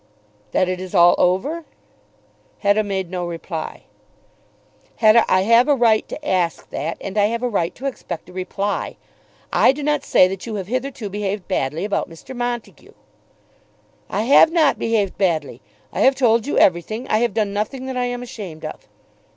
[0.51, 1.63] "That it is all over?"
[2.61, 3.83] Hetta made no reply.
[4.95, 8.27] "Hetta, I have a right to ask that, and I have a right to expect
[8.27, 8.97] a reply.
[9.53, 12.35] I do not say that you have hitherto behaved badly about Mr.
[12.35, 12.93] Montague."
[14.09, 15.61] "I have not behaved badly.
[15.93, 17.07] I have told you everything.
[17.07, 18.87] I have done nothing that I am ashamed of."